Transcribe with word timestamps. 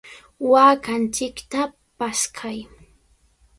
¡Waakanchikta 0.51 1.61
paskay! 1.97 2.57